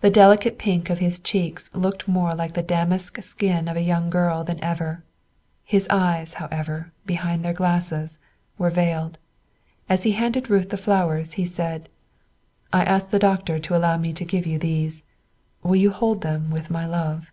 [0.00, 4.10] The delicate pink of his cheeks looked more like the damask skin of a young
[4.10, 5.04] girl than ever;
[5.62, 8.18] his eyes, however, behind their glasses,
[8.58, 9.16] were veiled.
[9.88, 11.88] As he handed Ruth the flowers, he said,
[12.72, 15.04] "I asked the doctor to allow me to give you these.
[15.62, 17.30] Will you hold them with my love?"